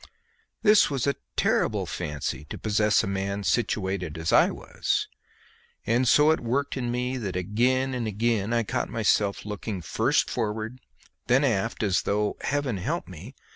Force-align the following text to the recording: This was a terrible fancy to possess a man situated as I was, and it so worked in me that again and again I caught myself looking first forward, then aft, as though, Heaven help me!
This 0.63 0.89
was 0.89 1.05
a 1.05 1.15
terrible 1.35 1.85
fancy 1.85 2.43
to 2.45 2.57
possess 2.57 3.03
a 3.03 3.07
man 3.07 3.43
situated 3.43 4.17
as 4.17 4.33
I 4.33 4.49
was, 4.49 5.07
and 5.85 6.05
it 6.05 6.07
so 6.07 6.33
worked 6.37 6.75
in 6.75 6.89
me 6.89 7.17
that 7.17 7.35
again 7.35 7.93
and 7.93 8.07
again 8.07 8.51
I 8.51 8.63
caught 8.63 8.89
myself 8.89 9.45
looking 9.45 9.79
first 9.79 10.27
forward, 10.27 10.81
then 11.27 11.43
aft, 11.43 11.83
as 11.83 12.01
though, 12.01 12.37
Heaven 12.41 12.77
help 12.77 13.07
me! 13.07 13.35